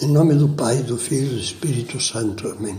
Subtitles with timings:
[0.00, 2.46] Em nome do Pai, do Filho e do Espírito Santo.
[2.46, 2.78] Amém.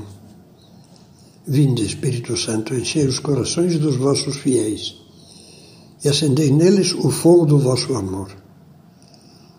[1.45, 4.95] Vinde, Espírito Santo, enchei os corações dos vossos fiéis
[6.01, 8.33] e acendei neles o fogo do vosso amor.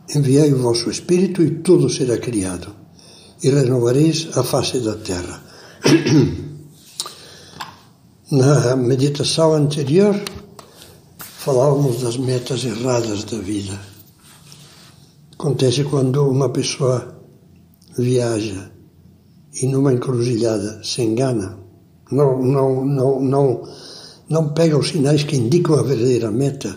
[0.09, 2.75] Enviai o vosso Espírito e tudo será criado,
[3.43, 5.42] e renovareis a face da terra.
[8.33, 10.19] Na meditação anterior,
[11.19, 13.79] falávamos das metas erradas da vida.
[15.34, 17.20] Acontece quando uma pessoa
[17.97, 18.71] viaja
[19.61, 21.59] e numa encruzilhada se engana,
[22.11, 23.69] não, não, não, não,
[24.29, 26.77] não pega os sinais que indicam a verdadeira meta,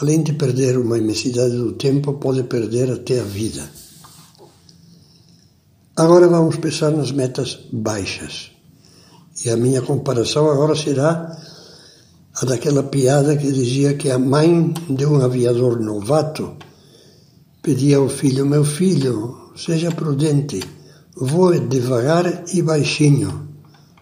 [0.00, 3.70] além de perder uma imensidade do tempo, pode perder até a vida.
[5.96, 8.52] Agora vamos pensar nas metas baixas.
[9.44, 11.36] E a minha comparação agora será
[12.34, 16.56] a daquela piada que dizia que a mãe de um aviador novato
[17.62, 20.60] pedia ao filho: Meu filho, seja prudente,
[21.14, 23.48] voe devagar e baixinho.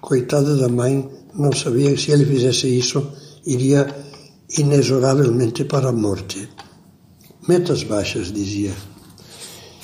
[0.01, 3.05] Coitada da mãe, não sabia que se ele fizesse isso,
[3.45, 3.83] iria
[4.57, 6.49] inexoravelmente para a morte.
[7.49, 8.73] Metas baixas, dizia.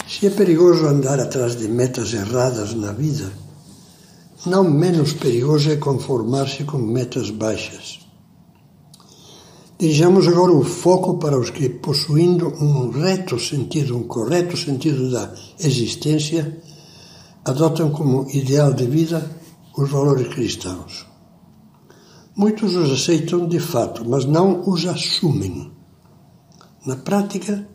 [0.07, 3.33] Se é perigoso andar atrás de metas erradas na vida,
[4.47, 8.04] não menos perigoso é conformar-se com metas baixas.
[9.85, 15.31] Dirijamos agora o foco para os que, possuindo um reto sentido, um correto sentido da
[15.61, 16.59] existência,
[17.45, 19.31] adotam como ideal de vida
[19.77, 21.07] os valores cristãos.
[22.35, 25.71] Muitos os aceitam de fato, mas não os assumem.
[26.87, 27.69] Na prática,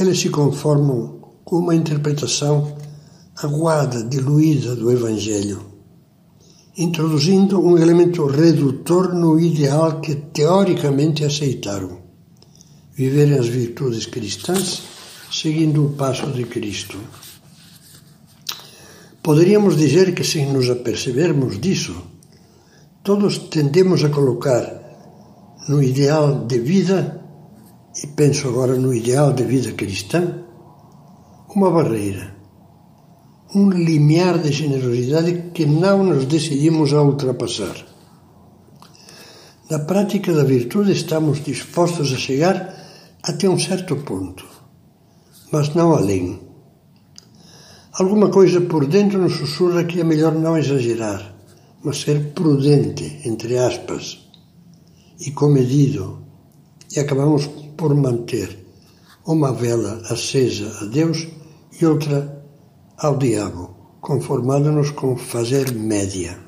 [0.00, 2.74] eles se conformam com uma interpretação
[3.36, 5.73] aguada, diluída do Evangelho
[6.76, 11.98] introduzindo um elemento redutor no ideal que teoricamente aceitaram:
[12.94, 14.82] viverem as virtudes cristãs
[15.30, 16.98] seguindo o passo de Cristo.
[19.22, 21.94] Poderíamos dizer que, sem nos apercebermos disso,
[23.02, 24.82] todos tendemos a colocar
[25.68, 27.20] no ideal de vida,
[28.02, 30.44] e penso agora no ideal de vida cristã,
[31.54, 32.34] uma barreira
[33.54, 37.76] um limiar de generosidade que não nos decidimos a ultrapassar.
[39.70, 42.74] Na prática da virtude estamos dispostos a chegar
[43.22, 44.44] até um certo ponto,
[45.52, 46.40] mas não além.
[47.92, 51.34] Alguma coisa por dentro nos sussurra que é melhor não exagerar,
[51.84, 54.28] mas ser prudente, entre aspas,
[55.20, 56.18] e comedido,
[56.94, 58.66] e acabamos por manter
[59.24, 61.28] uma vela acesa a Deus
[61.80, 62.33] e outra
[63.04, 66.38] ao diabo, conformando-nos com fazer média.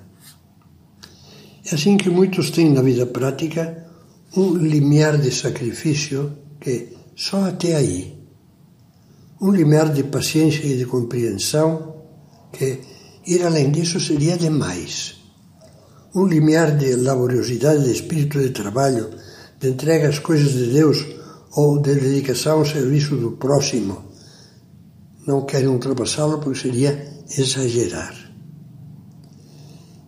[1.70, 3.86] É assim que muitos têm na vida prática
[4.34, 8.16] um limiar de sacrifício que só até aí.
[9.40, 11.96] Um limiar de paciência e de compreensão
[12.50, 12.80] que
[13.26, 15.16] ir além disso seria demais.
[16.14, 19.10] Um limiar de laboriosidade, de espírito de trabalho,
[19.60, 21.04] de entrega às coisas de Deus
[21.52, 24.06] ou de dedicação ao serviço do próximo,
[25.26, 28.14] não querem ultrapassá-lo porque seria exagerar.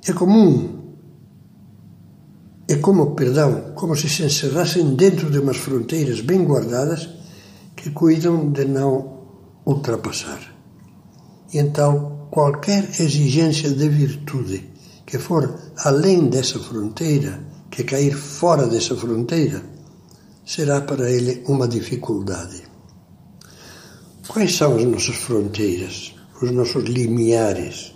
[0.07, 0.79] É comum,
[2.69, 7.09] é como, perdão, como se se encerrassem dentro de umas fronteiras bem guardadas
[7.75, 9.19] que cuidam de não
[9.67, 10.41] ultrapassar.
[11.53, 14.71] E então, qualquer exigência de virtude
[15.07, 17.41] que for além dessa fronteira,
[17.71, 19.63] que cair fora dessa fronteira,
[20.45, 22.68] será para ele uma dificuldade.
[24.29, 27.95] Quais são as nossas fronteiras, os nossos limiares?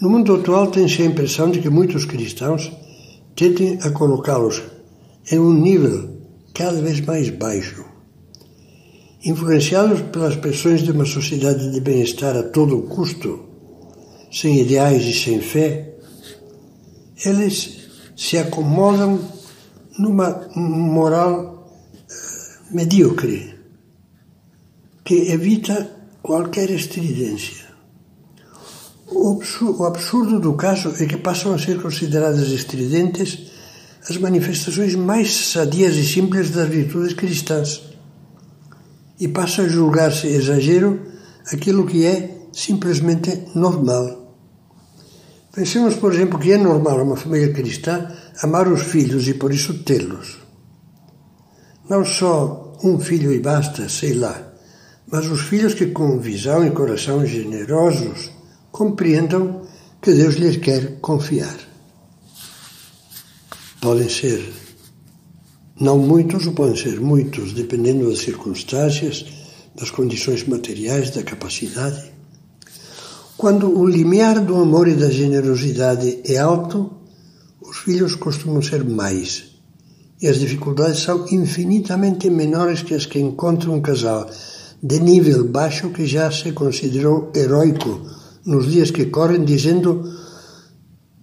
[0.00, 2.72] No mundo atual tem-se a impressão de que muitos cristãos
[3.36, 4.62] tentem a colocá-los
[5.30, 6.16] em um nível
[6.54, 7.84] cada vez mais baixo.
[9.22, 13.44] Influenciados pelas pressões de uma sociedade de bem-estar a todo custo,
[14.32, 15.94] sem ideais e sem fé,
[17.22, 19.20] eles se acomodam
[19.98, 23.55] numa moral eh, medíocre
[25.06, 25.88] que evita
[26.20, 27.64] qualquer estridência.
[29.08, 33.52] O absurdo do caso é que passam a ser consideradas estridentes
[34.10, 37.82] as manifestações mais sadias e simples das virtudes cristãs
[39.20, 41.00] e passa a julgar-se exagero
[41.52, 44.34] aquilo que é simplesmente normal.
[45.54, 48.10] Pensemos, por exemplo, que é normal uma família cristã
[48.42, 50.38] amar os filhos e por isso tê-los.
[51.88, 54.55] Não só um filho e basta, sei lá,
[55.10, 58.30] mas os filhos que com visão e coração generosos
[58.72, 59.62] compreendam
[60.02, 61.56] que Deus lhes quer confiar.
[63.80, 64.52] Podem ser
[65.78, 69.26] não muitos ou podem ser muitos, dependendo das circunstâncias,
[69.74, 72.12] das condições materiais, da capacidade.
[73.36, 76.90] Quando o limiar do amor e da generosidade é alto,
[77.60, 79.56] os filhos costumam ser mais.
[80.20, 84.30] E as dificuldades são infinitamente menores que as que encontra um casal
[84.86, 87.92] de nível baixo que já se considerou heróico
[88.44, 89.90] nos dias que correm, dizendo: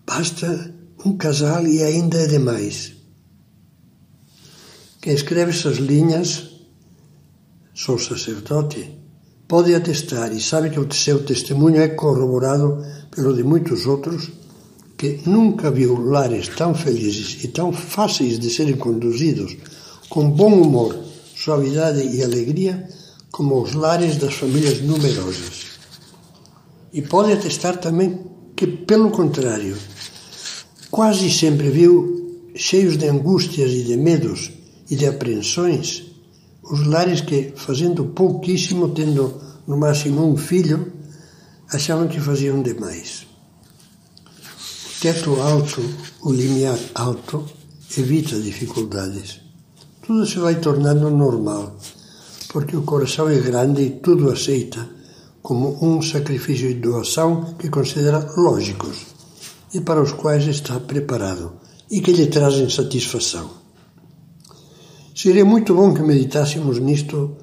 [0.06, 0.74] basta
[1.06, 2.94] um casal e ainda é demais.
[5.01, 6.50] Quem escreve essas linhas,
[7.74, 9.00] sou sacerdote,
[9.48, 14.30] pode atestar e sabe que o seu testemunho é corroborado pelo de muitos outros
[14.98, 19.57] que nunca viu lares tão felizes e tão fáceis de serem conduzidos
[20.09, 20.98] com bom humor,
[21.36, 22.88] suavidade e alegria
[23.33, 25.80] como os lares das famílias numerosas.
[26.94, 29.75] E pode atestar também que, pelo contrário,
[30.91, 34.51] quase sempre viu, cheios de angústias e de medos
[34.88, 36.03] e de apreensões,
[36.62, 40.94] os lares que, fazendo pouquíssimo, tendo no máximo um filho,
[41.71, 43.25] achavam que faziam demais.
[44.95, 45.81] O teto alto,
[46.21, 47.44] o limiar alto,
[47.97, 49.41] evita dificuldades.
[50.06, 51.75] Tudo se vai tornando normal,
[52.53, 54.88] porque o coração é grande e tudo aceita
[55.41, 59.07] como um sacrifício e doação que considera lógicos
[59.73, 61.53] e para os quais está preparado
[61.89, 63.50] e que lhe trazem satisfação.
[65.15, 67.35] Seria muito bom que meditássemos nisto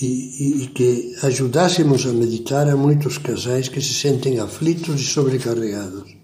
[0.00, 5.04] e, e, e, que ajudássemos a meditar a muitos casais que se sentem aflitos e
[5.04, 6.16] sobrecarregados.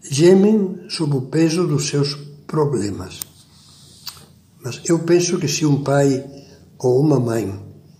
[0.00, 2.14] Gemem sob o peso dos seus
[2.46, 3.33] problemas.
[4.64, 6.24] Mas eu penso que se um pai
[6.78, 7.54] ou uma mãe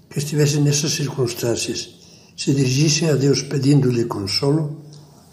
[0.08, 1.90] que estivessem nessas circunstâncias
[2.34, 4.82] se dirigissem a Deus pedindo-lhe consolo,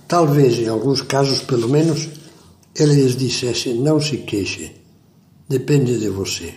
[0.10, 2.10] talvez, em alguns casos pelo menos,
[2.76, 4.74] ele lhes dissesse: não se queixe,
[5.48, 6.54] depende de você.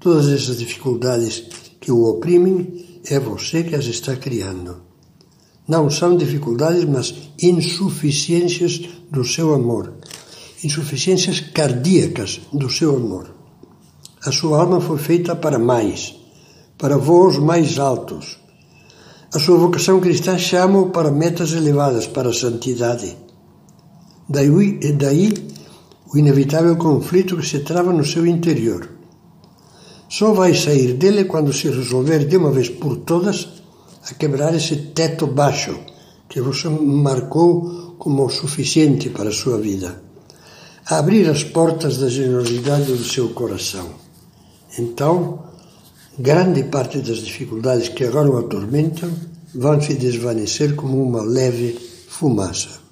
[0.00, 1.44] Todas essas dificuldades
[1.80, 4.82] que o oprimem, é você que as está criando.
[5.68, 8.80] Não são dificuldades, mas insuficiências
[9.10, 9.94] do seu amor,
[10.64, 13.43] insuficiências cardíacas do seu amor.
[14.26, 16.14] A sua alma foi feita para mais,
[16.78, 18.38] para voos mais altos.
[19.34, 23.18] A sua vocação cristã chama-o para metas elevadas, para a santidade.
[24.26, 25.34] Daí, daí
[26.10, 28.88] o inevitável conflito que se trava no seu interior.
[30.08, 33.62] Só vai sair dele quando se resolver de uma vez por todas
[34.10, 35.78] a quebrar esse teto baixo
[36.30, 40.02] que você marcou como suficiente para a sua vida.
[40.86, 44.03] A abrir as portas da generosidade do seu coração.
[44.78, 45.44] Então,
[46.18, 49.10] grande parte das dificuldades que agora o atormentam
[49.54, 51.78] vão se desvanecer como uma leve
[52.08, 52.83] fumaça.